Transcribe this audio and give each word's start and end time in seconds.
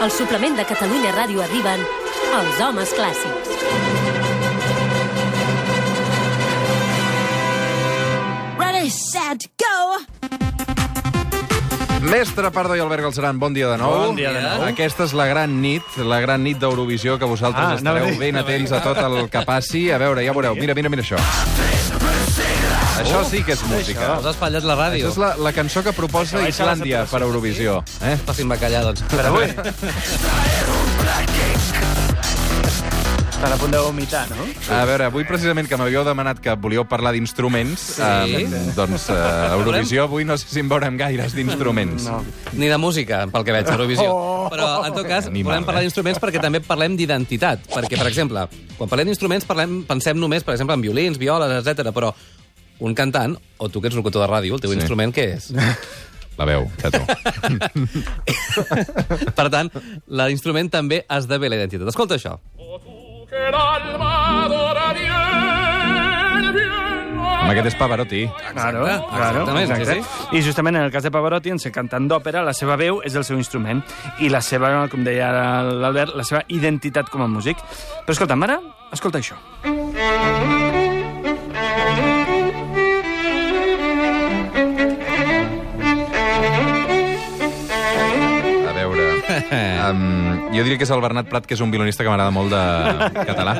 Al 0.00 0.10
suplement 0.10 0.56
de 0.56 0.64
Catalunya 0.64 1.12
Ràdio 1.16 1.42
arriben 1.44 1.82
els 2.40 2.60
homes 2.64 2.94
clàssics. 2.96 4.60
Ready, 8.58 8.90
set, 8.90 9.48
go! 9.60 10.00
Mestre 12.00 12.50
Pardo 12.50 12.74
i 12.76 12.80
Albert 12.80 13.02
Galceran, 13.04 13.38
bon 13.38 13.52
dia 13.54 13.68
de 13.68 13.76
nou. 13.78 13.92
Bon 14.08 14.16
dia 14.16 14.32
de 14.32 14.40
nou. 14.40 14.64
Aquesta 14.70 15.04
és 15.04 15.12
la 15.16 15.26
gran 15.28 15.58
nit, 15.60 15.84
la 16.00 16.20
gran 16.24 16.42
nit 16.42 16.58
d'Eurovisió, 16.58 17.18
que 17.20 17.28
vosaltres 17.28 17.66
Ah, 17.66 17.76
estareu 17.76 18.16
ben 18.18 18.40
atents 18.40 18.72
a 18.72 18.80
tot 18.84 18.96
el 19.04 19.28
que 19.28 19.44
passi. 19.44 19.90
A 19.92 19.98
veure, 20.00 20.24
ja 20.24 20.32
veureu. 20.32 20.56
Mira, 20.56 20.74
mira, 20.74 20.88
mira 20.88 21.04
això. 21.04 21.20
Això 23.00 23.22
sí 23.30 23.42
que 23.46 23.54
és 23.56 23.62
música. 23.70 24.12
Us 24.18 24.26
has 24.26 24.34
espatllat 24.34 24.66
la 24.68 24.76
ràdio. 24.78 25.08
Això 25.08 25.14
és 25.14 25.20
la, 25.22 25.30
la 25.48 25.52
cançó 25.56 25.82
que 25.86 25.92
proposa 25.96 26.42
Islàndia 26.48 27.06
per 27.10 27.22
Eurovisió. 27.26 27.80
Eh? 28.04 28.16
Passin 28.28 28.48
bacallà, 28.50 28.84
doncs. 28.90 29.04
Per 29.10 29.24
avui. 29.30 29.48
Estan 33.40 33.54
a 33.54 33.56
punt 33.56 33.72
de 33.72 33.78
vomitar, 33.80 34.26
no? 34.28 34.44
A 34.76 34.82
veure, 34.84 35.06
avui 35.08 35.24
precisament 35.24 35.64
que 35.64 35.76
m'havíeu 35.80 36.02
demanat 36.04 36.42
que 36.44 36.52
volíeu 36.60 36.82
parlar 36.84 37.14
d'instruments, 37.16 37.80
Sí. 37.96 38.02
eh, 38.36 38.64
doncs 38.76 39.06
eh, 39.08 39.14
Eurovisió 39.54 40.02
avui 40.04 40.26
no 40.28 40.36
sé 40.36 40.44
si 40.50 40.60
en 40.60 40.68
veurem 40.68 40.98
gaires 41.00 41.32
d'instruments. 41.32 42.04
No. 42.04 42.18
Ni 42.52 42.68
de 42.68 42.76
música, 42.76 43.22
pel 43.32 43.44
que 43.46 43.54
veig, 43.56 43.66
a 43.66 43.72
Eurovisió. 43.78 44.10
Oh. 44.12 44.50
Però, 44.52 44.84
en 44.84 44.92
tot 44.92 45.08
cas, 45.08 45.30
Ni 45.32 45.42
volem 45.42 45.64
parlar 45.64 45.80
eh? 45.80 45.86
d'instruments 45.88 46.20
perquè 46.20 46.42
també 46.42 46.60
parlem 46.60 46.98
d'identitat. 47.00 47.64
Perquè, 47.72 47.96
per 47.96 48.10
exemple, 48.12 48.44
quan 48.76 48.92
parlem 48.92 49.08
d'instruments 49.08 49.48
parlem, 49.48 49.86
pensem 49.88 50.20
només, 50.20 50.44
per 50.44 50.52
exemple, 50.58 50.76
en 50.76 50.84
violins, 50.84 51.16
violes, 51.16 51.64
etc. 51.64 51.88
però 51.96 52.12
un 52.80 52.94
cantant, 52.94 53.36
o 53.58 53.68
tu 53.68 53.80
que 53.80 53.88
ets 53.88 53.96
locutor 53.96 54.22
de 54.24 54.28
ràdio, 54.32 54.54
el 54.56 54.60
teu 54.60 54.72
Sí. 54.72 54.78
instrument 54.80 55.12
què 55.14 55.34
és? 55.36 55.52
La 56.40 56.46
veu, 56.48 56.70
tu. 56.80 57.00
per 59.36 59.48
tant, 59.52 59.68
l'instrument 60.08 60.70
també 60.72 61.02
esdevé 61.08 61.48
la 61.50 61.56
identitat. 61.60 61.88
Escolta 61.92 62.16
això. 62.16 62.38
Amb 67.40 67.50
aquest 67.52 67.66
és 67.72 67.76
Pavarotti. 67.80 68.20
Claro, 68.52 68.82
claro, 68.84 69.06
exactament, 69.10 69.70
exacte. 69.70 70.02
sí, 70.02 70.38
I 70.38 70.42
justament 70.44 70.76
en 70.76 70.82
el 70.84 70.92
cas 70.92 71.02
de 71.02 71.10
Pavarotti, 71.10 71.50
en 71.50 71.58
ser 71.58 71.72
cantant 71.72 72.06
d'òpera, 72.08 72.44
la 72.46 72.52
seva 72.54 72.76
veu 72.76 73.00
és 73.04 73.16
el 73.16 73.24
seu 73.24 73.38
instrument. 73.40 73.82
I 74.20 74.28
la 74.30 74.40
seva, 74.44 74.86
com 74.92 75.02
deia 75.04 75.32
l'Albert, 75.66 76.14
la 76.14 76.24
seva 76.24 76.44
identitat 76.48 77.10
com 77.10 77.22
a 77.24 77.28
músic. 77.28 77.58
Però 78.06 78.14
escolta'm, 78.16 78.42
ara, 78.46 78.60
escolta 78.92 79.18
això. 79.18 79.40
A 79.64 80.59
Um, 89.90 90.52
jo 90.54 90.62
diria 90.64 90.78
que 90.78 90.84
és 90.86 90.90
el 90.94 91.00
Bernat 91.02 91.28
Prat, 91.30 91.46
que 91.48 91.54
és 91.56 91.60
un 91.64 91.70
violinista 91.72 92.04
que 92.04 92.10
m'agrada 92.12 92.30
molt 92.34 92.50
de 92.52 93.24
català. 93.26 93.54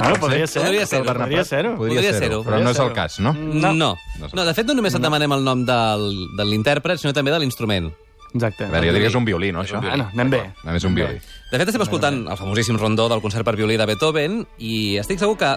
Bueno, 0.00 0.16
podria 0.20 0.46
ser. 0.46 0.62
Podria 0.64 0.86
ser, 0.86 1.02
Podria 1.04 1.44
ser-ho. 1.44 1.76
Podria 1.76 2.02
ser-ho, 2.02 2.18
ser-ho. 2.18 2.42
però 2.44 2.58
no 2.62 2.70
és 2.70 2.76
el 2.78 2.82
ser-ho. 2.84 2.94
cas, 2.94 3.18
no? 3.20 3.32
No. 3.32 3.72
no. 3.72 3.94
No. 4.18 4.28
No, 4.34 4.44
de 4.44 4.54
fet, 4.54 4.66
no 4.66 4.74
només 4.78 4.94
et 4.94 5.02
demanem 5.04 5.32
el 5.38 5.44
nom 5.46 5.64
del, 5.66 6.06
de 6.36 6.44
l'intèrpret, 6.48 7.00
sinó 7.00 7.12
també 7.14 7.30
de 7.34 7.38
l'instrument. 7.42 7.90
Exacte. 8.34 8.66
A 8.66 8.72
veure, 8.72 8.86
jo 8.90 8.92
diria 8.92 9.06
que 9.06 9.12
és 9.12 9.16
un 9.16 9.24
violí, 9.24 9.48
no, 9.54 9.62
això? 9.64 9.80
Bueno, 9.80 10.10
anem 10.12 10.30
bé. 10.34 10.40
A 10.64 10.74
més, 10.74 10.84
un 10.84 10.94
violí. 10.96 11.16
De 11.48 11.56
fet, 11.56 11.68
estem 11.70 11.84
escoltant 11.86 12.26
el 12.28 12.36
famosíssim 12.36 12.76
rondó 12.76 13.08
del 13.08 13.22
concert 13.24 13.46
per 13.46 13.56
violí 13.56 13.78
de 13.80 13.86
Beethoven 13.88 14.42
i 14.58 14.98
estic 15.00 15.22
segur 15.22 15.38
que 15.40 15.54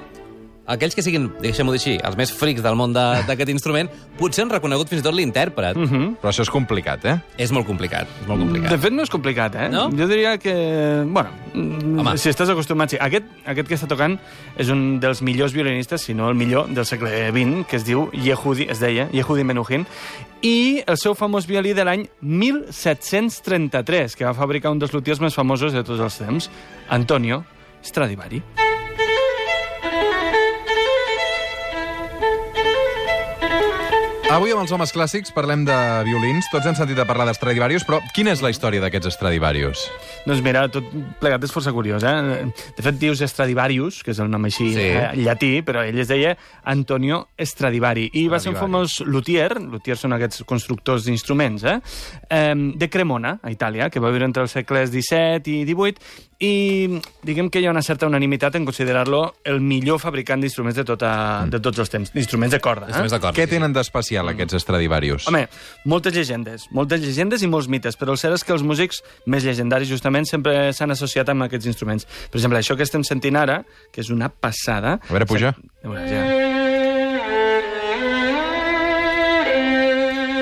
aquells 0.71 0.95
que 0.95 1.03
siguin, 1.05 1.29
deixem-ho 1.43 1.71
dir 1.75 1.79
així, 1.81 1.93
els 2.01 2.15
més 2.17 2.31
frics 2.33 2.63
del 2.63 2.75
món 2.79 2.93
de- 2.95 3.23
d'aquest 3.27 3.49
instrument, 3.55 3.89
potser 4.17 4.45
han 4.45 4.49
reconegut 4.53 4.89
fins 4.89 5.01
i 5.03 5.05
tot 5.05 5.13
l'intèrpret. 5.17 5.75
Mm. 5.77 5.89
Mhm. 5.91 6.15
Però 6.21 6.31
això 6.31 6.41
és 6.45 6.49
complicat, 6.49 7.05
eh? 7.05 7.17
És 7.37 7.51
molt 7.51 7.67
complicat, 7.67 8.07
és 8.21 8.27
molt 8.27 8.39
De 8.41 8.45
complicat. 8.47 8.79
fet, 8.81 8.93
no 8.93 9.03
és 9.03 9.09
complicat, 9.13 9.55
eh? 9.55 9.69
No? 9.69 9.89
Jo 9.91 10.07
diria 10.07 10.37
que... 10.37 10.53
Bueno, 11.05 11.29
Home. 11.53 12.15
Si 12.17 12.29
estàs 12.31 12.49
acostumat... 12.49 12.89
Sí. 12.93 12.97
Aquest, 13.01 13.25
aquest 13.45 13.67
que 13.67 13.75
està 13.75 13.87
tocant 13.91 14.15
és 14.57 14.69
un 14.71 14.99
dels 15.03 15.21
millors 15.21 15.51
violinistes, 15.53 16.01
si 16.07 16.13
no 16.15 16.29
el 16.29 16.35
millor, 16.39 16.69
del 16.71 16.85
segle 16.87 17.09
XX, 17.31 17.65
que 17.67 17.75
es 17.75 17.83
diu 17.85 18.07
Yehudi, 18.13 18.67
es 18.71 18.79
deia, 18.79 19.09
Yehudi 19.11 19.43
Menuhin, 19.43 19.83
i 20.41 20.81
el 20.87 20.97
seu 20.97 21.13
famós 21.13 21.45
violí 21.45 21.73
de 21.77 21.83
l'any 21.85 22.07
1733, 22.21 24.15
que 24.15 24.25
va 24.25 24.33
fabricar 24.33 24.71
un 24.71 24.79
dels 24.79 24.93
lutiers 24.95 25.19
més 25.21 25.35
famosos 25.35 25.73
de 25.75 25.83
tots 25.83 25.99
els 26.01 26.17
temps, 26.23 26.49
Antonio 26.89 27.43
Stradivari. 27.83 28.41
Avui 34.31 34.53
amb 34.53 34.61
els 34.61 34.71
homes 34.71 34.93
clàssics 34.95 35.33
parlem 35.35 35.65
de 35.67 35.75
violins. 36.07 36.45
Tots 36.53 36.63
hem 36.69 36.75
sentit 36.77 36.99
a 37.01 37.03
parlar 37.03 37.25
d'Estradivarius, 37.27 37.83
però 37.83 37.97
quina 38.15 38.31
és 38.31 38.39
la 38.39 38.47
història 38.53 38.79
d'aquests 38.79 39.09
Estradivarius? 39.09 39.81
Doncs 40.23 40.39
mira, 40.45 40.61
tot 40.71 40.87
plegat 41.19 41.43
és 41.43 41.51
força 41.51 41.73
curiós, 41.75 42.05
eh? 42.07 42.45
De 42.77 42.85
fet, 42.85 42.95
dius 43.01 43.19
Stradivarius, 43.27 43.99
que 44.05 44.13
és 44.15 44.21
el 44.23 44.31
nom 44.31 44.47
així 44.47 44.69
Sí. 44.71 44.87
eh, 44.87 45.11
llatí, 45.19 45.51
però 45.67 45.83
ell 45.83 45.99
es 45.99 46.07
deia 46.07 46.37
Antonio 46.63 47.27
Stradivari. 47.37 48.07
I 48.13 48.29
va 48.31 48.39
ser 48.39 48.53
un 48.53 48.55
famós 48.55 49.01
luthier, 49.03 49.59
luthier 49.59 49.97
són 49.99 50.13
aquests 50.15 50.45
constructors 50.47 51.03
d'instruments, 51.03 51.65
eh? 51.67 51.81
eh? 52.29 52.55
de 52.55 52.89
Cremona, 52.89 53.41
a 53.43 53.51
Itàlia, 53.51 53.89
que 53.89 53.99
va 53.99 54.15
viure 54.15 54.31
entre 54.31 54.43
els 54.47 54.55
segles 54.55 54.95
XVII 54.95 55.59
i 55.59 55.65
XVIII, 55.65 56.30
i 56.41 56.99
diguem 57.21 57.51
que 57.53 57.61
hi 57.61 57.67
ha 57.69 57.71
una 57.73 57.83
certa 57.85 58.07
unanimitat 58.09 58.55
en 58.57 58.65
considerar-lo 58.65 59.21
el 59.45 59.61
millor 59.61 59.99
fabricant 60.01 60.41
d'instruments 60.41 60.79
de, 60.79 60.85
tota, 60.87 61.11
de 61.51 61.59
tots 61.61 61.83
els 61.83 61.93
temps, 61.93 62.11
d'instruments 62.15 62.55
de 62.55 62.59
corda. 62.63 62.87
Eh? 62.89 62.95
Estem 62.95 63.11
d'acord. 63.13 63.37
Què 63.37 63.45
tenen 63.49 63.75
d'especial, 63.75 64.33
aquests 64.33 64.57
Estradivarius? 64.57 65.29
Home, 65.29 65.45
moltes 65.85 66.17
llegendes, 66.17 66.65
moltes 66.73 67.03
llegendes 67.05 67.45
i 67.45 67.51
molts 67.51 67.69
mites, 67.69 67.99
però 67.99 68.15
el 68.15 68.21
cert 68.21 68.39
és 68.39 68.47
que 68.47 68.55
els 68.57 68.65
músics 68.65 69.03
més 69.29 69.45
llegendaris 69.45 69.91
justament 69.91 70.25
sempre 70.29 70.71
s'han 70.73 70.97
associat 70.97 71.29
amb 71.29 71.45
aquests 71.45 71.69
instruments. 71.69 72.09
Per 72.33 72.41
exemple, 72.41 72.61
això 72.61 72.77
que 72.77 72.89
estem 72.89 73.05
sentint 73.05 73.37
ara, 73.37 73.61
que 73.93 74.01
és 74.01 74.09
una 74.09 74.33
passada... 74.33 74.97
A 74.97 75.13
veure, 75.13 75.29
puja. 75.29 75.53
A 75.85 75.93
veure, 75.93 76.09
ja. 76.09 76.70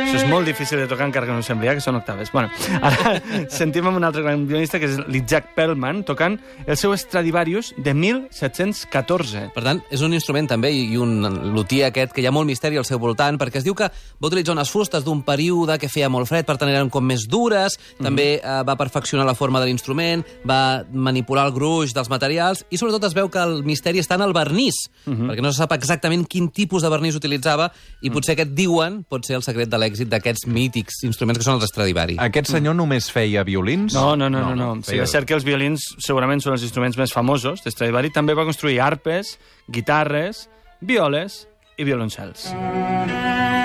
Això 0.10 0.24
és 0.24 0.30
molt 0.30 0.48
difícil 0.48 0.80
de 0.82 0.88
tocar 0.90 1.06
encara 1.06 1.28
que 1.30 1.34
no 1.38 1.44
sembli, 1.46 1.68
eh, 1.70 1.76
que 1.78 1.84
són 1.84 2.00
octaves. 2.00 2.32
Bueno, 2.34 2.50
ara 2.82 3.20
sentim 3.60 3.86
amb 3.86 4.00
un 4.00 4.08
altre 4.08 4.24
gran 4.26 4.48
violinista, 4.50 4.80
que 4.82 4.88
és 4.90 4.96
l'Isaac 5.06 5.52
Perlman, 5.54 6.02
tocant 6.08 6.40
el 6.66 6.78
seu 6.82 6.96
Stradivarius 6.98 7.76
de 7.78 7.94
1714. 7.94 9.44
Per 9.54 9.64
tant, 9.68 9.84
és 9.94 10.02
un 10.02 10.16
instrument 10.18 10.50
també 10.50 10.72
i 10.74 10.98
un 10.98 11.22
luthier 11.54 11.92
aquest 11.92 12.16
que 12.16 12.24
hi 12.24 12.26
ha 12.26 12.34
molt 12.34 12.50
misteri 12.50 12.80
al 12.82 12.88
seu 12.90 12.98
voltant 12.98 13.38
perquè 13.38 13.62
es 13.62 13.68
diu 13.68 13.76
que 13.78 13.90
va 13.92 14.32
utilitzar 14.32 14.56
unes 14.56 14.72
fustes 14.74 15.06
d'un 15.06 15.22
període 15.28 15.78
que 15.78 15.92
feia 15.94 16.10
molt 16.10 16.26
fred, 16.32 16.48
per 16.48 16.58
tant 16.58 16.72
eren 16.74 16.90
com 16.90 17.06
més 17.06 17.28
dures, 17.30 17.78
també 18.02 18.28
eh, 18.40 18.58
va 18.66 18.78
perfeccionar 18.82 19.28
la 19.30 19.38
forma 19.38 19.62
de 19.62 19.70
l'instrument, 19.70 20.26
va 20.42 20.82
manipular 20.90 21.46
el 21.46 21.54
gruix 21.54 21.94
dels 21.94 22.10
materials 22.10 22.66
i 22.74 22.82
sobretot 22.82 23.06
es 23.06 23.18
veu 23.18 23.30
que 23.30 23.46
el 23.46 23.62
misteri 23.68 24.02
està 24.02 24.18
en 24.18 24.26
el 24.26 24.34
vernís, 24.34 24.88
perquè 25.06 25.46
no 25.46 25.54
se 25.54 25.62
sap 25.62 25.78
exactament 25.78 26.26
quin 26.26 26.50
tipus 26.50 26.82
de 26.82 26.90
vernís 26.90 27.18
utilitzava 27.20 27.70
i 28.02 28.10
potser 28.10 28.34
aquest, 28.34 28.58
diuen, 28.58 29.04
pot 29.06 29.28
ser 29.28 29.38
el 29.38 29.46
secret 29.46 29.70
de 29.70 29.78
l'èxit 29.78 29.99
d'aquests 30.08 30.48
mítics 30.48 31.04
instruments 31.04 31.40
que 31.40 31.44
són 31.44 31.60
els 31.60 31.68
Stradivari. 31.70 32.16
Aquest 32.20 32.48
senyor 32.54 32.76
només 32.76 33.10
feia 33.12 33.44
violins? 33.44 33.94
No, 33.94 34.16
no, 34.16 34.30
no, 34.30 34.44
no. 34.54 34.56
no, 34.56 34.70
Sí, 34.84 34.92
feia- 34.94 35.04
és 35.04 35.12
cert 35.12 35.28
que 35.28 35.34
els 35.34 35.44
violins 35.44 35.82
segurament 36.00 36.42
són 36.42 36.54
els 36.54 36.64
instruments 36.64 36.98
més 36.98 37.12
famosos 37.14 37.64
de 37.64 37.72
Stradivari. 37.72 38.10
També 38.16 38.34
va 38.34 38.46
construir 38.46 38.80
arpes, 38.80 39.38
guitarres, 39.68 40.48
violes 40.82 41.48
i 41.78 41.84
violoncels. 41.84 42.54
Això 42.54 43.59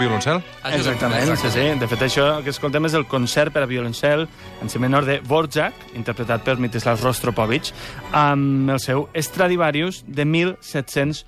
violoncel? 0.00 0.40
Això 0.64 0.74
és- 0.74 0.80
Exactament, 0.80 1.22
Exacte. 1.28 1.50
sí, 1.50 1.60
sí. 1.60 1.78
De 1.78 1.86
fet, 1.88 2.02
això 2.08 2.42
que 2.42 2.50
escoltem 2.50 2.86
és 2.90 2.94
el 2.98 3.06
concert 3.06 3.52
per 3.54 3.62
a 3.62 3.66
violoncel 3.70 4.26
en 4.62 4.68
si 4.72 4.78
menor 4.82 5.04
de 5.06 5.20
Dvorak, 5.20 5.74
interpretat 5.94 6.42
per 6.42 6.56
Mitislav 6.58 7.00
Rostropovich, 7.04 7.70
amb 8.12 8.70
el 8.70 8.80
seu 8.80 9.08
Stradivarius 9.14 10.02
de 10.06 10.24
1711. 10.24 11.26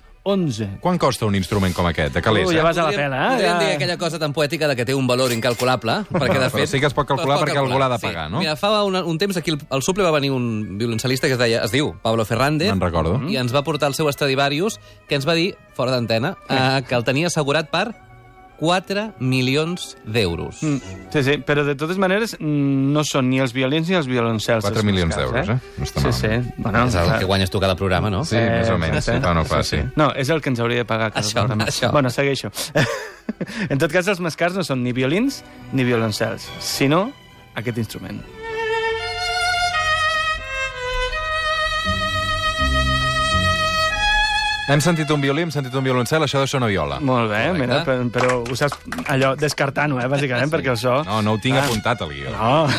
Quan 0.79 0.97
costa 0.97 1.25
un 1.27 1.35
instrument 1.35 1.73
com 1.75 1.85
aquest, 1.89 2.13
de 2.15 2.21
calés? 2.23 2.45
Ui, 2.47 2.53
eh? 2.55 2.57
ja 2.59 2.63
vas 2.63 2.77
a 2.79 2.85
la 2.87 2.91
pela, 2.95 3.17
eh? 3.25 3.31
Podríem 3.35 3.59
dir 3.59 3.71
aquella 3.75 3.97
cosa 3.97 4.17
tan 4.19 4.31
poètica 4.31 4.69
de 4.69 4.75
que 4.77 4.85
té 4.87 4.95
un 4.95 5.05
valor 5.05 5.33
incalculable, 5.35 5.97
perquè 6.11 6.39
de 6.39 6.47
Però 6.47 6.61
fet... 6.61 6.69
sí 6.71 6.79
que 6.79 6.87
es 6.87 6.93
pot 6.95 7.05
calcular 7.09 7.41
es 7.41 7.43
perquè 7.43 7.59
algú 7.59 7.77
l'ha 7.81 7.89
de 7.91 7.99
pagar, 7.99 8.29
no? 8.31 8.39
Mira, 8.39 8.55
fa 8.55 8.71
un, 8.87 8.95
un 8.95 9.17
temps 9.19 9.35
aquí 9.35 9.51
al, 9.51 9.59
al 9.69 9.83
Suple 9.83 10.03
va 10.05 10.11
venir 10.15 10.31
un 10.31 10.77
violoncel·lista 10.79 11.27
que 11.27 11.35
es 11.35 11.41
deia, 11.41 11.63
es 11.67 11.71
diu 11.75 11.91
Pablo 12.01 12.23
Ferrande, 12.23 12.69
Me'n 12.71 12.79
recordo. 12.79 13.19
i 13.27 13.35
ens 13.35 13.51
va 13.53 13.63
portar 13.67 13.89
el 13.91 13.95
seu 13.99 14.07
Stradivarius, 14.15 14.79
que 15.09 15.15
ens 15.19 15.27
va 15.27 15.35
dir, 15.35 15.57
fora 15.75 15.91
d'antena, 15.91 16.37
eh, 16.47 16.83
que 16.87 16.95
el 16.95 17.03
tenia 17.03 17.27
assegurat 17.27 17.67
per 17.69 17.89
4 18.59 19.13
milions 19.19 19.97
d'euros. 20.05 20.61
Mm, 20.63 20.77
Sí, 21.13 21.23
sí, 21.23 21.37
però 21.45 21.63
de 21.65 21.75
totes 21.75 21.97
maneres 22.01 22.35
mm, 22.39 22.93
no 22.93 23.03
són 23.03 23.29
ni 23.29 23.39
els 23.43 23.53
violins 23.53 23.89
ni 23.89 23.95
els 23.95 24.07
violoncels. 24.07 24.63
4 24.63 24.77
els 24.79 24.83
més 24.85 24.91
milions 24.93 25.15
d'euros, 25.15 25.49
eh? 25.49 25.57
No 25.77 25.83
està 25.85 25.99
sí, 25.99 26.05
malament. 26.07 26.45
sí. 26.47 26.53
Bueno, 26.57 26.83
És 26.87 26.95
el 26.95 27.05
clar. 27.05 27.19
que 27.19 27.25
guanyes 27.25 27.49
tu 27.51 27.59
cada 27.59 27.75
programa, 27.75 28.09
no? 28.09 28.23
Sí, 28.25 28.35
més 28.37 28.69
o 28.69 28.77
menys. 28.77 29.03
sí, 29.05 29.11
sí. 29.11 29.19
Fa 29.21 29.33
no 29.33 29.43
fa, 29.45 29.63
Sí, 29.63 29.69
sí. 29.77 29.81
sí. 29.83 29.89
No, 29.95 30.11
és 30.15 30.29
el 30.29 30.41
que 30.41 30.49
ens 30.49 30.59
hauria 30.59 30.77
de 30.83 30.85
pagar 30.85 31.11
cada 31.11 31.25
Això, 31.25 31.39
programa. 31.41 31.65
això. 31.65 31.91
Bueno, 31.91 32.09
segueixo. 32.09 32.51
en 33.69 33.77
tot 33.79 33.91
cas, 33.91 34.07
els 34.07 34.19
més 34.19 34.35
cars 34.35 34.55
no 34.55 34.63
són 34.63 34.83
ni 34.83 34.91
violins 34.93 35.43
ni 35.73 35.83
violoncels, 35.83 36.49
sinó 36.59 37.11
aquest 37.55 37.77
instrument. 37.77 38.21
Hem 44.73 44.81
sentit 44.81 45.05
un 45.13 45.21
violí, 45.21 45.43
hem 45.45 45.51
sentit 45.53 45.75
un 45.77 45.83
violoncel, 45.85 46.23
això 46.25 46.39
deu 46.41 46.47
ser 46.49 46.57
una 46.57 46.65
viola. 46.71 46.95
Molt 46.99 47.29
bé, 47.29 47.43
Correcte. 47.51 47.59
mira, 47.61 47.83
però, 47.85 48.07
però 48.09 48.37
ho 48.41 48.55
saps 48.57 48.73
allò 49.13 49.35
descartant-ho, 49.37 49.99
eh, 50.01 50.07
bàsicament, 50.09 50.49
sí. 50.49 50.53
perquè 50.55 50.71
el 50.73 50.77
so... 50.81 50.95
No, 51.05 51.19
no 51.21 51.35
ho 51.35 51.37
tinc 51.43 51.57
Ah. 51.59 51.63
apuntat, 51.67 52.01
al 52.01 52.09
guió. 52.09 52.31
No. 52.33 52.65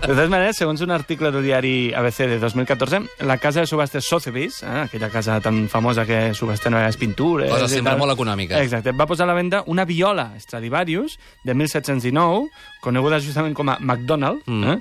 de 0.00 0.06
totes 0.06 0.30
maneres, 0.32 0.56
segons 0.56 0.80
un 0.80 0.90
article 0.94 1.30
del 1.34 1.42
diari 1.44 1.92
ABC 1.92 2.18
de 2.30 2.38
2014, 2.40 3.02
la 3.28 3.36
casa 3.38 3.60
de 3.60 3.66
subhastes 3.68 4.04
Sotheby's, 4.08 4.62
eh, 4.62 4.86
aquella 4.86 5.10
casa 5.12 5.36
tan 5.44 5.68
famosa 5.68 6.06
que 6.08 6.32
subhasten 6.34 6.72
vegades 6.80 6.96
pintures... 6.96 7.50
Coses 7.52 7.72
i 7.72 7.74
sempre 7.82 7.92
tal, 7.92 8.00
molt 8.00 8.12
econòmiques. 8.16 8.56
Exacte. 8.64 8.92
Va 8.96 9.06
posar 9.10 9.24
a 9.28 9.32
la 9.34 9.36
venda 9.36 9.62
una 9.66 9.84
viola 9.84 10.30
Stradivarius 10.40 11.18
de 11.44 11.52
1719, 11.54 12.48
coneguda 12.80 13.20
justament 13.20 13.52
com 13.54 13.68
a 13.68 13.76
McDonald, 13.80 14.40
Mm. 14.46 14.64
eh, 14.64 14.80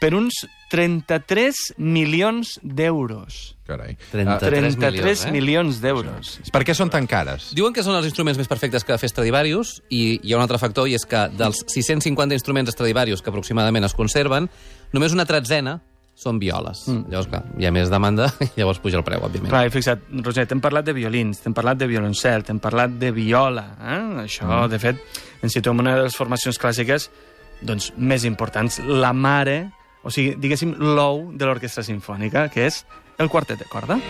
per 0.00 0.14
uns 0.16 0.40
33 0.72 1.74
milions 1.76 2.54
d'euros. 2.62 3.56
Carai. 3.68 3.96
33 4.10 4.78
33 4.78 4.80
milions, 4.80 5.26
eh? 5.26 5.32
milions 5.34 5.80
d'euros. 5.82 6.32
Ah, 6.40 6.48
per 6.56 6.64
què 6.66 6.74
són 6.74 6.90
tan 6.90 7.06
cares? 7.10 7.50
Diuen 7.54 7.76
que 7.76 7.84
són 7.86 7.98
els 7.98 8.08
instruments 8.08 8.40
més 8.40 8.48
perfectes 8.50 8.86
que 8.86 8.94
ha 8.96 8.98
fet 8.98 9.12
Stradivarius 9.12 9.76
i 9.92 10.18
hi 10.22 10.32
ha 10.32 10.40
un 10.40 10.46
altre 10.46 10.58
factor, 10.62 10.88
i 10.88 10.96
és 10.98 11.04
que 11.06 11.26
dels 11.36 11.62
650 11.68 12.38
instruments 12.38 12.72
Stradivarius 12.74 13.22
que 13.22 13.30
aproximadament 13.30 13.86
es 13.86 13.94
conserven, 13.98 14.48
només 14.96 15.14
una 15.14 15.28
tretzena 15.28 15.78
són 16.20 16.38
violes. 16.40 16.82
Mm. 16.88 17.08
Llavors, 17.12 17.28
clar, 17.32 17.42
hi 17.60 17.66
ha 17.68 17.72
més 17.72 17.92
demanda 17.92 18.28
i 18.48 18.50
llavors 18.58 18.80
puja 18.82 19.00
el 19.00 19.04
preu, 19.06 19.22
òbviament. 19.24 19.52
Clar, 19.52 19.66
i 19.68 19.74
fixa't, 19.74 20.06
Roger, 20.24 20.46
t'hem 20.48 20.62
parlat 20.64 20.88
de 20.88 20.94
violins, 20.96 21.40
t'hem 21.40 21.56
parlat 21.56 21.80
de 21.80 21.88
violoncel, 21.90 22.44
t'hem 22.46 22.60
parlat 22.62 22.96
de 23.00 23.12
viola. 23.16 23.66
Eh? 23.80 24.00
Això, 24.26 24.48
mm. 24.48 24.70
de 24.72 24.80
fet, 24.82 25.20
ens 25.44 25.56
situem 25.56 25.80
en 25.80 25.86
una 25.86 25.98
de 25.98 26.08
les 26.08 26.16
formacions 26.16 26.60
clàssiques 26.60 27.10
doncs, 27.60 27.90
més 27.96 28.24
importants, 28.28 28.80
la 28.84 29.12
mare, 29.12 29.70
o 30.02 30.10
sigui, 30.10 30.34
diguéssim, 30.40 30.74
l'ou 30.78 31.28
de 31.34 31.48
l'orquestra 31.48 31.84
sinfònica, 31.86 32.48
que 32.52 32.68
és 32.70 32.84
el 33.18 33.28
quartet 33.32 33.60
de 33.60 33.68
corda. 33.70 34.00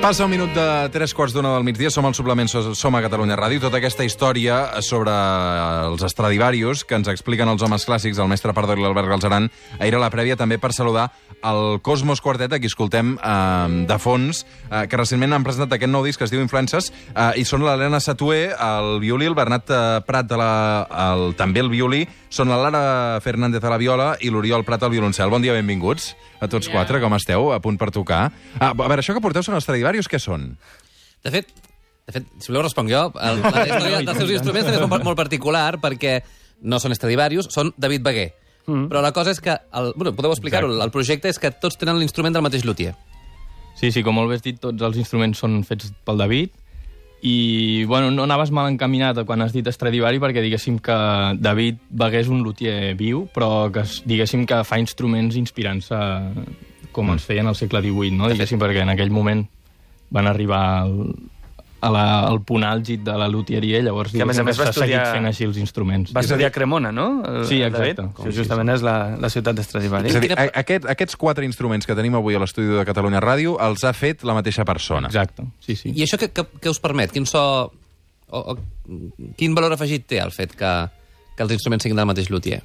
Passa 0.00 0.24
un 0.24 0.30
minut 0.32 0.48
de 0.56 0.62
tres 0.94 1.12
quarts 1.12 1.34
d'una 1.36 1.50
del 1.58 1.64
migdia, 1.66 1.90
som 1.92 2.06
al 2.08 2.14
suplement 2.16 2.48
So- 2.48 2.74
Som 2.74 2.94
a 2.96 3.02
Catalunya 3.04 3.36
Ràdio. 3.36 3.60
Tota 3.60 3.76
aquesta 3.76 4.02
història 4.02 4.80
sobre 4.80 5.12
els 5.12 6.00
Stradivarius 6.08 6.84
que 6.84 6.94
ens 6.96 7.06
expliquen 7.12 7.46
els 7.48 7.60
homes 7.62 7.84
clàssics, 7.86 8.18
el 8.18 8.26
mestre 8.28 8.54
Pardor 8.54 8.78
i 8.78 8.82
l'Albert 8.82 9.08
Galzeran, 9.08 9.50
ahir 9.78 9.94
a 9.94 9.98
la 10.00 10.08
prèvia 10.10 10.38
també 10.40 10.56
per 10.58 10.72
saludar 10.72 11.10
el 11.44 11.80
Cosmos 11.82 12.22
Quartet, 12.22 12.50
a 12.52 12.58
qui 12.58 12.66
escoltem 12.66 13.18
eh, 13.22 13.84
de 13.86 13.98
fons, 13.98 14.46
eh, 14.70 14.86
que 14.88 14.96
recentment 14.96 15.34
han 15.34 15.44
presentat 15.44 15.76
aquest 15.76 15.92
nou 15.92 16.02
disc 16.02 16.18
que 16.18 16.24
es 16.24 16.30
diu 16.32 16.40
Influences, 16.40 16.90
eh, 17.14 17.32
i 17.36 17.44
són 17.44 17.60
l'Helena 17.62 18.00
Satué, 18.00 18.54
el 18.56 19.00
violí, 19.00 19.26
el 19.28 19.34
Bernat 19.36 19.68
eh, 19.68 20.00
Prat, 20.06 20.26
de 20.26 20.36
la, 20.40 20.50
el, 21.12 21.34
també 21.36 21.60
el 21.60 21.68
violí, 21.68 22.06
són 22.30 22.48
la 22.48 22.56
Lara 22.62 22.82
Fernández 23.24 23.64
a 23.66 23.72
la 23.72 23.78
viola 23.80 24.12
i 24.22 24.30
l'Oriol 24.30 24.62
Prat 24.64 24.84
al 24.86 24.92
violoncel. 24.94 25.30
Bon 25.32 25.42
dia, 25.42 25.54
benvinguts 25.56 26.12
a 26.40 26.48
tots 26.48 26.70
quatre, 26.70 27.00
com 27.02 27.16
esteu? 27.18 27.50
A 27.52 27.58
punt 27.62 27.76
per 27.80 27.90
tocar. 27.94 28.28
Ah, 28.60 28.70
a 28.70 28.74
veure, 28.78 29.02
això 29.02 29.16
que 29.16 29.22
porteu 29.24 29.42
són 29.42 29.58
els 29.58 29.66
Stradivarius, 29.66 30.08
què 30.08 30.22
són? 30.22 30.52
De 31.26 31.32
fet, 31.34 31.50
de 32.06 32.14
fet, 32.14 32.28
si 32.38 32.52
voleu 32.52 32.64
responc 32.68 32.90
jo, 32.92 33.02
el, 33.18 33.42
la 33.42 33.66
història 33.66 34.02
dels 34.06 34.22
seus 34.22 34.36
instruments 34.38 34.70
també 34.70 34.78
és 34.78 34.92
molt, 34.94 35.08
molt 35.10 35.18
particular 35.18 35.74
perquè 35.82 36.20
no 36.70 36.78
són 36.78 36.94
Stradivarius, 36.94 37.50
són 37.50 37.74
David 37.76 38.06
Beguer. 38.06 38.30
Mm. 38.68 38.86
Però 38.92 39.02
la 39.02 39.12
cosa 39.16 39.34
és 39.34 39.42
que, 39.42 39.56
el, 39.74 39.92
bueno, 39.98 40.14
podeu 40.14 40.30
explicar-ho, 40.30 40.70
el 40.70 40.94
projecte 40.94 41.32
és 41.32 41.42
que 41.42 41.50
tots 41.50 41.80
tenen 41.80 41.98
l'instrument 41.98 42.36
del 42.36 42.46
mateix 42.46 42.62
luthier. 42.68 42.94
Sí, 43.80 43.90
sí, 43.90 44.04
com 44.06 44.14
molt 44.14 44.30
bé 44.30 44.38
has 44.38 44.44
dit, 44.44 44.58
tots 44.60 44.86
els 44.86 44.98
instruments 45.00 45.40
són 45.40 45.62
fets 45.66 45.90
pel 46.06 46.20
David 46.20 46.54
i, 47.22 47.84
bueno, 47.84 48.10
no 48.10 48.24
anaves 48.24 48.50
mal 48.50 48.70
encaminat 48.70 49.18
quan 49.28 49.42
has 49.44 49.52
dit 49.52 49.66
Stradivari 49.68 50.20
perquè 50.22 50.40
diguéssim 50.44 50.78
que 50.80 50.96
David 51.36 51.80
Beguer 51.90 52.24
és 52.24 52.30
un 52.32 52.40
luthier 52.44 52.94
viu, 52.96 53.26
però 53.34 53.68
que 53.72 53.84
diguéssim 54.08 54.46
que 54.48 54.62
fa 54.64 54.80
instruments 54.80 55.36
inspirant-se 55.36 55.98
com 56.96 57.12
els 57.12 57.26
feien 57.26 57.46
al 57.46 57.58
segle 57.58 57.82
XVIII, 57.84 58.16
no? 58.16 58.30
Diguéssim, 58.32 58.58
perquè 58.60 58.82
en 58.86 58.94
aquell 58.94 59.12
moment 59.12 59.44
van 60.10 60.26
arribar 60.26 60.62
al, 60.80 60.96
a 61.80 61.88
la, 61.90 62.04
al 62.28 62.42
punt 62.44 62.64
àlgid 62.68 63.00
de 63.06 63.14
la 63.16 63.26
luthieria, 63.32 63.78
llavors 63.80 64.12
Que, 64.12 64.20
a 64.20 64.26
més 64.28 64.38
a 64.38 64.44
més, 64.44 64.58
va 64.60 64.66
s'ha 64.68 64.72
seguit 64.76 64.94
estudiar- 64.98 65.14
fent 65.16 65.26
així 65.30 65.44
els 65.48 65.56
instruments. 65.56 66.12
Va 66.12 66.20
estudiar 66.20 66.50
a 66.50 66.54
Cremona, 66.54 66.90
no? 66.92 67.22
El, 67.24 67.46
Sí, 67.48 67.62
exacte. 67.62 67.78
David? 67.96 68.12
Com 68.14 68.26
Sí, 68.26 68.32
sí, 68.32 68.38
justament 68.42 68.68
és 68.74 68.82
la, 68.84 69.16
la 69.16 69.30
ciutat 69.32 69.56
d'Estradivari. 69.56 70.08
És 70.12 70.16
a 70.16 70.20
dir, 70.20 70.32
a, 70.36 70.44
aquest, 70.60 70.84
aquests 70.92 71.16
quatre 71.16 71.44
instruments 71.48 71.86
que 71.88 71.96
tenim 71.96 72.14
avui 72.20 72.36
a 72.36 72.42
l'estudi 72.42 72.68
de 72.76 72.84
Catalunya 72.84 73.20
Ràdio 73.24 73.56
els 73.64 73.84
ha 73.88 73.92
fet 73.96 74.24
la 74.28 74.34
mateixa 74.36 74.64
persona. 74.68 75.08
Exacte, 75.08 75.44
sí, 75.64 75.76
sí. 75.76 75.92
I 75.96 76.04
això 76.04 76.20
què, 76.20 76.28
què, 76.36 76.44
què 76.60 76.68
us 76.70 76.80
permet? 76.80 77.12
Quin 77.16 77.24
so... 77.26 77.72
O, 78.30 78.38
o, 78.52 78.58
quin 79.40 79.54
valor 79.56 79.72
afegit 79.74 80.04
té 80.06 80.20
el 80.22 80.30
fet 80.30 80.52
que, 80.54 80.68
que 81.34 81.42
els 81.42 81.50
instruments 81.56 81.82
siguin 81.82 81.96
del 81.98 82.06
mateix 82.06 82.28
luthier? 82.30 82.60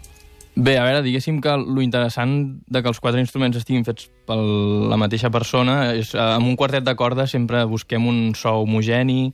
Bé, 0.55 0.77
a 0.79 0.85
veure, 0.87 1.01
diguéssim 1.03 1.41
que 1.43 1.51
lo 1.59 1.81
interessant 1.83 2.61
de 2.71 2.81
que 2.81 2.87
els 2.87 3.01
quatre 3.03 3.19
instruments 3.19 3.57
estiguin 3.59 3.83
fets 3.83 4.07
per 4.23 4.37
la 4.39 4.95
mateixa 4.95 5.27
persona 5.27 5.91
és, 5.91 6.13
eh, 6.15 6.19
amb 6.21 6.47
un 6.47 6.55
quartet 6.55 6.85
de 6.85 6.93
corda 6.95 7.27
sempre 7.27 7.65
busquem 7.67 8.07
un 8.07 8.33
so 8.39 8.61
homogeni, 8.61 9.33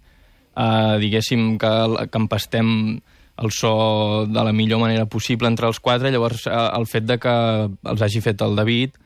eh, 0.58 0.96
diguéssim 0.98 1.60
que, 1.62 2.08
que 2.10 2.18
empastem 2.18 3.00
el 3.38 3.52
so 3.52 4.26
de 4.26 4.44
la 4.44 4.52
millor 4.52 4.80
manera 4.80 5.06
possible 5.06 5.48
entre 5.48 5.68
els 5.68 5.80
quatre, 5.80 6.10
llavors 6.10 6.48
eh, 6.48 6.70
el 6.78 6.88
fet 6.90 7.06
de 7.06 7.20
que 7.20 7.36
els 7.70 8.02
hagi 8.02 8.22
fet 8.22 8.42
el 8.42 8.56
David, 8.56 8.98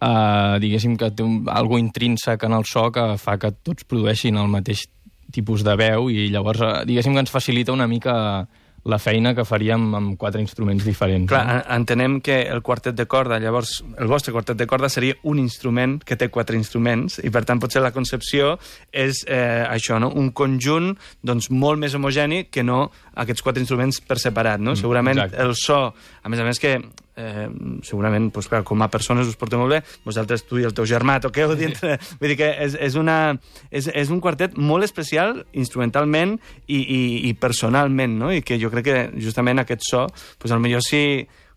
eh, 0.00 0.58
diguéssim 0.62 0.94
que 0.96 1.10
té 1.10 1.26
un, 1.26 1.48
algo 1.50 1.80
intrínsec 1.82 2.44
en 2.46 2.52
el 2.52 2.64
so 2.64 2.92
que 2.92 3.16
fa 3.18 3.38
que 3.42 3.50
tots 3.50 3.82
produeixin 3.82 4.38
el 4.38 4.46
mateix 4.54 4.86
tipus 5.34 5.66
de 5.66 5.74
veu 5.74 6.10
i 6.14 6.28
llavors, 6.30 6.62
eh, 6.62 6.84
diguéssim 6.86 7.12
que 7.12 7.26
ens 7.26 7.34
facilita 7.34 7.74
una 7.74 7.88
mica 7.90 8.46
la 8.86 9.00
feina 9.02 9.32
que 9.34 9.42
faríem 9.44 9.88
amb 9.98 10.12
quatre 10.20 10.40
instruments 10.40 10.84
diferents. 10.86 11.26
Clar, 11.30 11.42
no? 11.46 11.54
en- 11.58 11.64
entenem 11.80 12.20
que 12.22 12.42
el 12.46 12.62
quartet 12.62 12.94
de 12.94 13.06
corda, 13.10 13.40
llavors, 13.42 13.80
el 13.98 14.06
vostre 14.06 14.32
quartet 14.32 14.56
de 14.60 14.66
corda 14.70 14.88
seria 14.92 15.16
un 15.26 15.40
instrument 15.42 15.98
que 16.06 16.14
té 16.16 16.28
quatre 16.30 16.54
instruments, 16.56 17.18
i 17.26 17.30
per 17.34 17.42
tant 17.48 17.58
potser 17.62 17.82
la 17.82 17.90
concepció 17.92 18.54
és 18.92 19.24
eh, 19.26 19.64
això, 19.68 19.98
no? 19.98 20.12
un 20.14 20.30
conjunt 20.30 20.92
doncs, 21.26 21.50
molt 21.50 21.82
més 21.82 21.94
homogeni 21.98 22.44
que 22.50 22.62
no 22.62 22.92
aquests 23.18 23.42
quatre 23.42 23.60
instruments 23.64 23.98
per 24.00 24.20
separat. 24.22 24.60
No? 24.62 24.72
Mm, 24.76 24.80
Segurament 24.84 25.18
exacte. 25.18 25.42
el 25.42 25.54
so, 25.58 25.80
a 26.22 26.28
més 26.30 26.40
a 26.40 26.46
més 26.46 26.62
que 26.62 26.76
eh, 27.16 27.46
segurament, 27.86 28.28
doncs, 28.34 28.48
clar, 28.50 28.62
com 28.66 28.84
a 28.84 28.90
persones 28.92 29.28
us 29.30 29.38
porteu 29.40 29.60
molt 29.62 29.76
bé, 29.76 29.80
vosaltres, 30.06 30.44
tu 30.46 30.60
i 30.60 30.66
el 30.68 30.76
teu 30.76 30.86
germà 30.88 31.18
toqueu 31.24 31.54
dintre... 31.58 31.96
Vull 32.20 32.32
dir 32.32 32.38
que 32.40 32.50
és, 32.66 32.76
és, 32.88 32.98
una, 33.00 33.34
és, 33.70 33.88
és 33.88 34.12
un 34.12 34.20
quartet 34.24 34.56
molt 34.56 34.86
especial 34.86 35.40
instrumentalment 35.56 36.36
i, 36.66 36.78
i, 36.78 37.00
i 37.30 37.34
personalment, 37.40 38.18
no? 38.20 38.30
I 38.34 38.44
que 38.46 38.60
jo 38.60 38.70
crec 38.72 38.88
que 38.90 39.02
justament 39.22 39.64
aquest 39.64 39.88
so, 39.88 40.06
doncs, 40.06 40.38
potser 40.40 40.84
si 40.86 41.02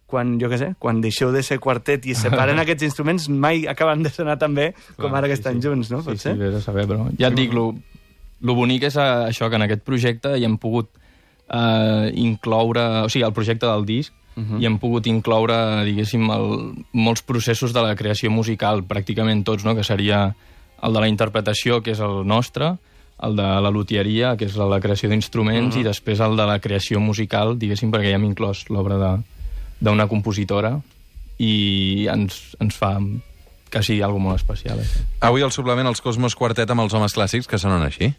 quan, 0.09 0.33
jo 0.41 0.49
què 0.49 0.57
sé, 0.57 0.71
quan 0.81 1.03
deixeu 1.03 1.29
de 1.35 1.43
ser 1.45 1.59
quartet 1.61 2.07
i 2.09 2.15
separen 2.17 2.57
aquests 2.63 2.87
instruments, 2.87 3.27
mai 3.29 3.67
acaben 3.69 4.01
de 4.05 4.11
sonar 4.13 4.39
tan 4.41 4.55
bé 4.57 4.71
com 4.97 5.13
ara 5.13 5.29
que 5.29 5.37
estan 5.37 5.61
junts, 5.61 5.91
no? 5.93 6.01
Sí, 6.01 6.09
Pot 6.09 6.17
sí, 6.17 6.29
ser? 6.31 6.37
vés 6.39 6.57
a 6.57 6.63
saber, 6.65 6.87
però 6.89 7.05
ja 7.19 7.29
et 7.29 7.37
dic, 7.37 7.53
lo, 7.53 7.69
lo 8.41 8.55
bonic 8.57 8.87
és 8.89 8.97
eh, 8.97 9.09
això, 9.29 9.51
que 9.51 9.59
en 9.59 9.67
aquest 9.67 9.85
projecte 9.85 10.33
hi 10.37 10.47
hem 10.47 10.57
pogut 10.61 10.89
eh, 10.95 12.09
incloure, 12.25 12.87
o 13.05 13.11
sigui, 13.11 13.27
el 13.27 13.35
projecte 13.37 13.69
del 13.69 13.85
disc, 13.85 14.15
uh 14.35 14.43
-huh. 14.43 14.61
i 14.61 14.65
hem 14.65 14.77
pogut 14.79 15.07
incloure, 15.07 15.85
diguéssim, 15.85 16.29
el, 16.29 16.73
molts 16.93 17.21
processos 17.21 17.73
de 17.73 17.81
la 17.81 17.95
creació 17.95 18.31
musical, 18.31 18.83
pràcticament 18.83 19.43
tots, 19.43 19.63
no? 19.65 19.75
que 19.75 19.83
seria 19.83 20.35
el 20.81 20.93
de 20.93 20.99
la 20.99 21.07
interpretació, 21.07 21.81
que 21.81 21.91
és 21.91 21.99
el 21.99 22.25
nostre, 22.25 22.77
el 23.21 23.35
de 23.35 23.43
la 23.43 23.69
luthieria, 23.69 24.37
que 24.37 24.45
és 24.45 24.55
la, 24.55 24.65
la 24.65 24.79
creació 24.79 25.09
d'instruments, 25.09 25.75
uh 25.75 25.77
-huh. 25.77 25.81
i 25.81 25.83
després 25.83 26.19
el 26.19 26.37
de 26.37 26.45
la 26.45 26.59
creació 26.59 26.99
musical, 26.99 27.57
diguéssim, 27.59 27.91
perquè 27.91 28.11
ja 28.11 28.15
hem 28.15 28.23
inclòs 28.23 28.69
l'obra 28.69 29.19
d'una 29.79 30.07
compositora, 30.07 30.81
i 31.37 32.07
ens, 32.11 32.55
ens 32.59 32.75
fa 32.75 32.99
que 33.69 33.83
sigui 33.83 34.01
algo 34.01 34.19
molt 34.19 34.39
especial, 34.39 34.79
això. 34.79 35.03
Avui 35.21 35.45
al 35.45 35.51
suplement 35.51 35.87
els 35.87 36.01
Cosmos 36.01 36.35
Quartet 36.35 36.69
amb 36.69 36.81
els 36.81 36.93
homes 36.93 37.13
clàssics, 37.13 37.47
que 37.47 37.61
sonen 37.61 37.85
així. 37.85 38.13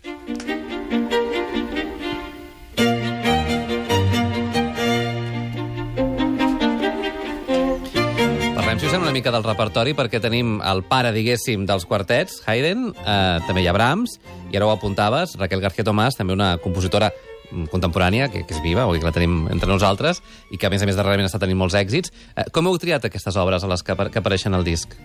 Mica 9.21 9.33
del 9.35 9.45
repertori, 9.45 9.93
perquè 9.93 10.17
tenim 10.23 10.59
el 10.65 10.81
pare, 10.89 11.11
diguéssim, 11.12 11.67
dels 11.69 11.85
quartets, 11.85 12.41
Haydn, 12.49 12.87
eh, 13.05 13.41
també 13.45 13.61
hi 13.61 13.69
ha 13.69 13.75
Brahms, 13.77 14.17
i 14.49 14.57
ara 14.57 14.69
ho 14.69 14.73
apuntaves, 14.73 15.37
Raquel 15.37 15.61
García 15.61 15.85
Tomàs, 15.85 16.17
també 16.17 16.33
una 16.33 16.55
compositora 16.62 17.11
mm, 17.12 17.69
contemporània, 17.73 18.31
que, 18.33 18.47
que 18.49 18.57
és 18.57 18.62
viva, 18.65 18.87
vull 18.89 18.97
dir 18.97 19.05
que 19.05 19.11
la 19.11 19.17
tenim 19.17 19.43
entre 19.53 19.69
nosaltres, 19.69 20.23
i 20.49 20.57
que, 20.57 20.71
a 20.71 20.73
més 20.73 20.81
a 20.81 20.89
més, 20.89 20.97
darrerament 20.97 21.29
està 21.29 21.43
tenint 21.43 21.61
molts 21.61 21.77
èxits. 21.77 22.15
Eh, 22.33 22.49
com 22.55 22.71
heu 22.71 22.81
triat 22.81 23.05
aquestes 23.05 23.37
obres 23.37 23.67
a 23.67 23.69
les 23.69 23.85
que, 23.85 23.97
que 24.09 24.23
apareixen 24.23 24.57
al 24.57 24.65
disc? 24.65 24.97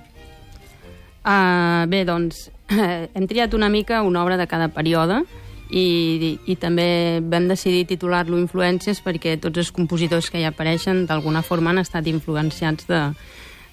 Uh, 1.26 1.84
bé, 1.92 2.06
doncs, 2.08 2.48
hem 3.18 3.28
triat 3.28 3.54
una 3.58 3.68
mica 3.74 4.04
una 4.06 4.24
obra 4.24 4.40
de 4.40 4.48
cada 4.48 4.70
període 4.72 5.26
i, 5.68 6.38
i 6.46 6.56
també 6.62 7.20
vam 7.20 7.50
decidir 7.50 7.88
titular-lo 7.90 8.38
Influències 8.40 9.02
perquè 9.04 9.36
tots 9.42 9.60
els 9.60 9.74
compositors 9.76 10.30
que 10.30 10.40
hi 10.40 10.46
apareixen 10.48 11.08
d'alguna 11.10 11.42
forma 11.44 11.74
han 11.74 11.82
estat 11.82 12.06
influenciats 12.08 12.86
de, 12.88 13.02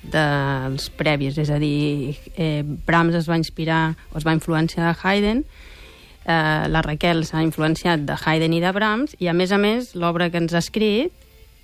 dels 0.02 0.88
previs, 0.99 1.38
és 1.38 1.50
a 1.50 1.59
dir, 1.62 2.16
eh, 2.37 2.62
Brahms 2.64 3.14
es 3.14 3.28
va 3.30 3.38
inspirar 3.38 3.97
o 4.12 4.18
es 4.18 4.26
va 4.26 4.35
influenciar 4.35 4.88
de 4.88 4.97
Haydn, 5.02 5.44
eh, 6.25 6.68
la 6.68 6.82
Raquel 6.82 7.25
s'ha 7.26 7.42
influenciat 7.42 8.06
de 8.06 8.16
Haydn 8.18 8.56
i 8.56 8.61
de 8.61 8.73
Brahms, 8.73 9.16
i 9.18 9.28
a 9.28 9.37
més 9.37 9.52
a 9.52 9.59
més 9.59 9.94
l'obra 9.94 10.30
que 10.30 10.42
ens 10.42 10.54
ha 10.54 10.62
escrit 10.62 11.12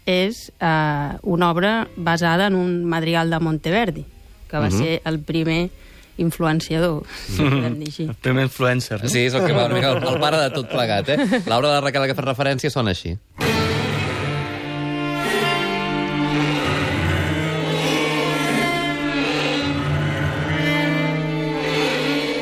és 0.09 0.49
eh, 0.61 1.19
una 1.23 1.51
obra 1.51 1.89
basada 1.97 2.47
en 2.47 2.55
un 2.55 2.85
madrigal 2.85 3.31
de 3.31 3.41
Monteverdi, 3.41 4.07
que 4.49 4.63
va 4.63 4.71
ser 4.71 5.03
el 5.05 5.19
primer 5.21 5.69
influenciador, 6.19 7.05
si 7.29 7.45
podem 7.45 7.77
dir 7.79 7.91
així. 7.93 8.09
El 8.09 8.17
primer 8.17 8.49
influencer, 8.49 9.03
no? 9.03 9.11
Sí, 9.13 9.27
és 9.29 9.37
el 9.39 9.45
que 9.47 9.53
va 9.55 9.69
una 9.69 9.77
mica 9.77 9.93
el, 9.95 10.03
el 10.03 10.19
pare 10.23 10.41
de 10.43 10.51
tot 10.57 10.71
plegat, 10.73 11.13
eh? 11.15 11.19
L'obra 11.47 11.69
de 11.69 11.75
la 11.77 11.85
Raquel 11.85 12.07
a 12.07 12.11
què 12.11 12.19
fa 12.19 12.27
referència 12.27 12.73
sona 12.75 12.97
així. 12.97 13.15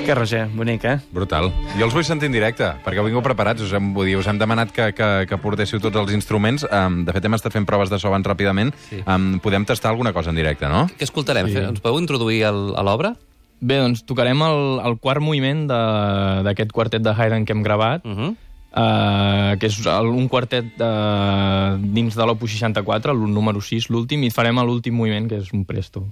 Que 0.06 0.14
Roger, 0.14 0.46
bonic, 0.54 0.84
eh? 0.86 1.00
Brutal. 1.10 1.48
Jo 1.75 1.84
els 1.88 1.94
vull 1.96 2.04
sentir 2.06 2.28
en 2.30 2.34
directe, 2.36 2.68
perquè 2.84 3.00
heu 3.02 3.06
vingut 3.08 3.25
preparats. 3.26 3.64
Us 3.66 3.72
hem, 3.75 3.88
vull 3.96 4.06
dir, 4.06 4.14
us 4.20 4.28
hem 4.30 4.38
demanat 4.38 4.70
que, 4.70 4.92
que, 4.94 5.08
que 5.26 5.38
portéssiu 5.42 5.80
tots 5.82 5.98
els 5.98 6.12
instruments. 6.14 6.62
Um, 6.70 7.00
de 7.04 7.10
fet, 7.16 7.25
hem 7.26 7.34
estat 7.34 7.50
fent 7.56 7.66
proves 7.66 7.90
de 7.90 7.98
so 7.98 8.06
abans 8.12 8.25
ràpidament. 8.28 8.70
Sí. 8.86 9.00
Um, 9.02 9.40
podem 9.42 9.64
tastar 9.66 9.90
alguna 9.90 10.12
cosa 10.14 10.30
en 10.30 10.38
directe, 10.38 10.68
no? 10.70 10.84
Què 10.94 11.02
escoltarem? 11.08 11.48
Sí. 11.50 11.58
Ens 11.58 11.82
podeu 11.82 11.98
introduir 11.98 12.44
el, 12.46 12.60
a 12.78 12.84
l'obra? 12.86 13.16
Bé, 13.58 13.80
doncs 13.82 14.04
tocarem 14.06 14.44
el, 14.46 14.62
el 14.86 14.94
quart 15.02 15.20
moviment 15.25 15.64
de- 15.66 16.42
d'aquest 16.46 16.70
quartet 16.76 17.02
de 17.02 17.10
Haydn 17.10 17.42
que 17.44 17.52
hem 17.56 17.64
gravat, 17.66 18.04
Uh 18.06 18.12
-huh. 18.14 18.30
uh, 18.76 19.56
que 19.58 19.66
és 19.66 19.80
el, 19.86 20.06
un 20.06 20.28
quartet 20.28 20.66
uh, 20.78 21.75
dins 21.82 22.14
de 22.14 22.26
l'Opus 22.26 22.52
64, 22.52 23.10
el 23.10 23.18
número 23.34 23.60
6, 23.60 23.88
l'últim, 23.90 24.22
i 24.22 24.30
farem 24.30 24.54
l'últim 24.62 24.94
moviment, 24.94 25.26
que 25.28 25.38
és 25.38 25.52
un 25.52 25.64
presto. 25.64 26.06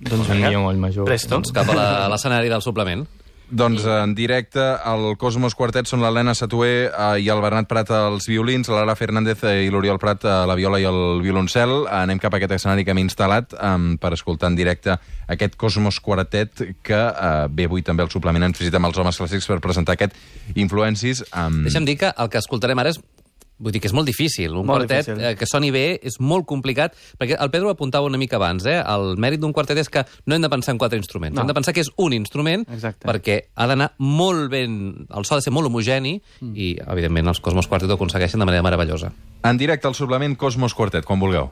Doncs 0.00 0.28
Un 0.28 0.34
vinga. 0.36 0.50
mi 0.50 0.56
moll 0.56 0.76
major. 0.80 1.04
Presto. 1.04 1.34
Doncs 1.36 1.52
cap 1.52 1.68
a 1.70 2.08
l'escenari 2.12 2.48
del 2.52 2.62
suplement. 2.62 3.06
Doncs 3.48 3.84
en 3.86 4.16
directe, 4.18 4.58
el 4.58 5.12
Cosmos 5.22 5.54
Quartet 5.54 5.86
són 5.86 6.00
l'Helena 6.02 6.32
Satué 6.34 6.88
eh, 6.90 7.20
i 7.22 7.28
el 7.30 7.38
Bernat 7.44 7.68
Prat 7.70 7.92
als 7.94 8.26
violins, 8.26 8.66
la 8.66 8.80
Lara 8.80 8.96
Fernández 8.98 9.44
eh, 9.46 9.60
i 9.62 9.70
l'Oriol 9.70 10.00
Prat 10.02 10.24
a 10.26 10.40
la 10.50 10.56
viola 10.58 10.80
i 10.82 10.86
el 10.88 11.20
violoncel. 11.22 11.84
Eh, 11.86 11.92
Anem 12.00 12.18
cap 12.18 12.34
a 12.34 12.40
aquest 12.40 12.56
escenari 12.56 12.82
que 12.84 12.90
hem 12.90 12.98
instal·lat 13.04 13.54
um, 13.54 13.92
per 14.02 14.10
escoltar 14.18 14.50
en 14.50 14.56
directe 14.58 14.96
aquest 15.30 15.54
Cosmos 15.54 16.00
Quartet 16.02 16.58
que 16.82 16.98
eh, 16.98 17.46
ve 17.54 17.68
avui 17.70 17.86
també 17.86 18.02
al 18.02 18.10
suplement 18.10 18.48
ens 18.48 18.58
visita 18.58 18.80
amb 18.82 18.90
els 18.90 18.98
homes 18.98 19.14
clàssics 19.22 19.46
per 19.46 19.60
presentar 19.62 19.94
aquest 19.94 20.18
Influencis. 20.56 21.22
Um, 21.30 21.62
Deixa'm 21.68 21.86
dir 21.86 22.00
que 22.02 22.10
el 22.10 22.28
que 22.34 22.42
escoltarem 22.42 22.82
ara 22.82 22.90
és 22.90 22.98
Vull 23.58 23.72
dir 23.72 23.80
que 23.80 23.88
és 23.88 23.94
molt 23.96 24.08
difícil. 24.08 24.52
Un 24.52 24.66
Molt 24.66 24.84
quartet 24.84 25.06
difícil. 25.06 25.24
eh, 25.24 25.34
que 25.36 25.46
soni 25.48 25.70
bé 25.72 25.98
és 26.02 26.18
molt 26.20 26.44
complicat, 26.46 26.94
perquè 27.18 27.38
el 27.40 27.50
Pedro 27.50 27.68
ho 27.68 27.72
apuntava 27.72 28.06
una 28.06 28.18
mica 28.20 28.36
abans, 28.36 28.66
eh? 28.66 28.82
El 28.82 29.16
mèrit 29.16 29.40
d'un 29.40 29.52
quartet 29.56 29.78
és 29.78 29.88
que 29.88 30.04
no 30.26 30.34
hem 30.34 30.42
de 30.42 30.50
pensar 30.52 30.74
en 30.74 30.78
quatre 30.78 30.98
instruments. 30.98 31.34
No. 31.34 31.40
Hem 31.40 31.48
de 31.48 31.54
pensar 31.54 31.72
que 31.72 31.80
és 31.80 31.90
un 31.96 32.12
instrument, 32.12 32.66
Exacte. 32.68 33.08
perquè 33.08 33.48
ha 33.54 33.66
d'anar 33.66 33.94
molt 33.98 34.50
ben... 34.50 35.06
El 35.08 35.24
so 35.24 35.34
ha 35.34 35.38
de 35.38 35.46
ser 35.46 35.52
molt 35.52 35.70
homogeni, 35.70 36.20
mm. 36.40 36.52
i, 36.54 36.76
evidentment, 36.86 37.28
els 37.32 37.40
Cosmos 37.40 37.66
Quartet 37.66 37.90
ho 37.90 37.94
aconsegueixen 37.96 38.40
de 38.40 38.46
manera 38.46 38.62
meravellosa. 38.62 39.12
En 39.42 39.56
directe 39.56 39.88
al 39.88 39.94
suplement 39.94 40.36
Cosmos 40.36 40.74
Quartet, 40.74 41.04
quan 41.08 41.20
vulgueu. 41.20 41.50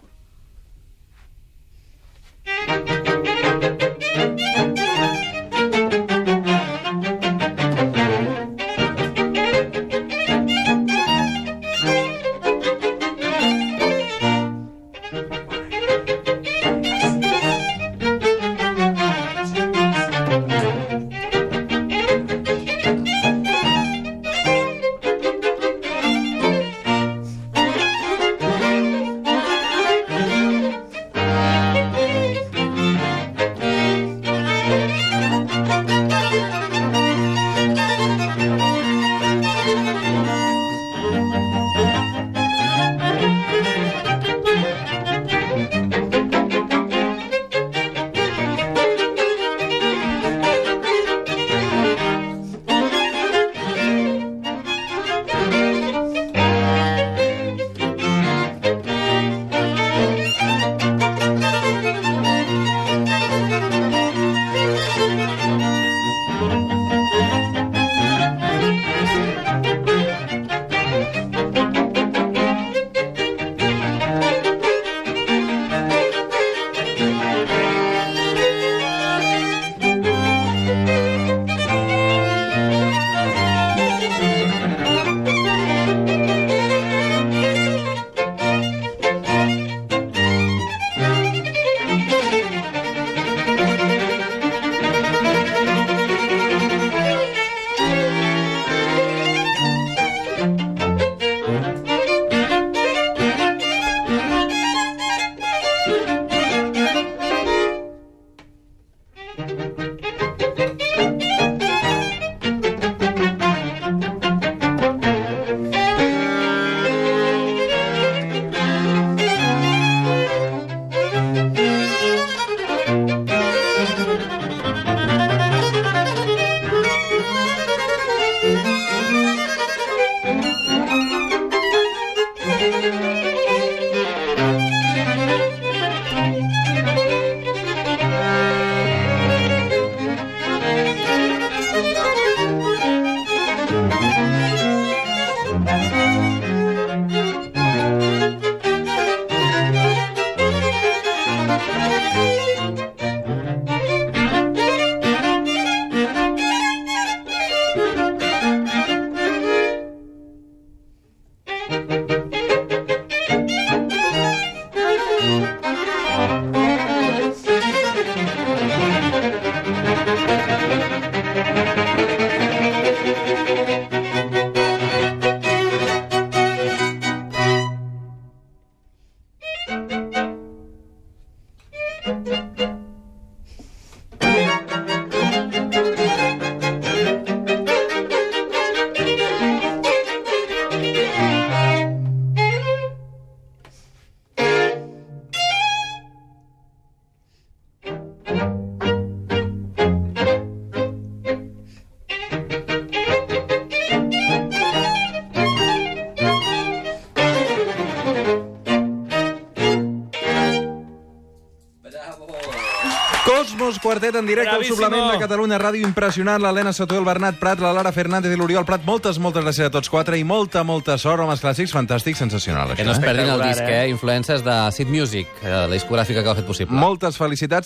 Quartet 213.85 214.15
en 214.17 214.25
directe 214.25 214.49
al 214.49 214.65
suplement 214.65 215.11
de 215.13 215.19
Catalunya 215.21 215.59
Ràdio. 215.61 215.85
Impressionant. 215.85 216.41
L'Helena 216.41 216.73
Soto, 216.73 216.97
el 216.97 217.05
Bernat 217.05 217.37
Prat, 217.37 217.61
la 217.61 217.69
Lara 217.77 217.91
Fernández 217.93 218.33
i 218.33 218.39
l'Oriol 218.41 218.65
Prat. 218.65 218.81
Moltes, 218.89 219.19
moltes 219.21 219.45
gràcies 219.45 219.69
a 219.69 219.73
tots 219.75 219.91
quatre 219.93 220.17
i 220.17 220.25
molta, 220.25 220.63
molta 220.65 220.97
sort. 220.97 221.21
Homes 221.21 221.43
clàssics, 221.45 221.75
fantàstic, 221.77 222.17
sensacional. 222.17 222.73
Que 222.73 222.81
Això, 222.81 222.89
no 222.89 222.95
es 222.97 223.03
eh? 223.03 223.05
perdin 223.05 223.29
el 223.35 223.43
disc, 223.45 223.61
eh? 223.61 223.83
eh? 223.83 223.91
Influències 223.93 224.41
de 224.47 224.55
Sid 224.73 224.89
Music, 224.89 225.29
eh, 225.43 225.53
la 225.53 225.69
discogràfica 225.69 226.23
que 226.23 226.33
ho 226.33 226.33
ha 226.33 226.39
fet 226.41 226.49
possible. 226.49 226.81
Moltes 226.81 227.21
felicitats. 227.21 227.61